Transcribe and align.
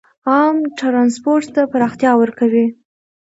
عام 0.29 0.57
ټرانسپورټ 0.79 1.45
ته 1.55 1.61
پراختیا 1.71 2.11
ورکوي. 2.21 2.65